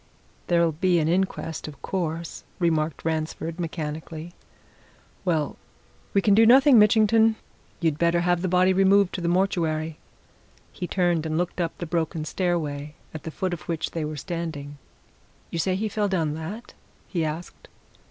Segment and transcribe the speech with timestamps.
[0.47, 4.33] "There'll be an inquest, of course," remarked Ransford mechanically.
[5.25, 5.57] "Well
[6.15, 7.35] we can do nothing, Mitchington.
[7.81, 9.99] You'd better have the body removed to the mortuary."
[10.71, 14.17] He turned and looked up the broken stairway at the foot of which they were
[14.17, 14.79] standing.
[15.51, 16.73] "You say he fell down that?"
[17.07, 17.67] he asked.